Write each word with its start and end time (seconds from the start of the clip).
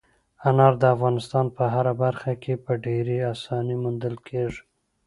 انار 0.47 0.73
د 0.81 0.83
افغانستان 0.95 1.45
په 1.57 1.63
هره 1.73 1.93
برخه 2.03 2.31
کې 2.43 2.53
په 2.65 2.71
ډېرې 2.85 3.17
اسانۍ 3.33 3.75
موندل 3.83 4.15
کېږي. 4.27 4.61